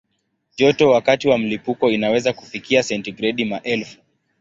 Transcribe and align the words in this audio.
Joto 0.57 0.89
wakati 0.89 1.27
wa 1.27 1.37
mlipuko 1.37 1.89
inaweza 1.91 2.33
kufikia 2.33 2.83
sentigredi 2.83 3.45
maelfu. 3.45 3.97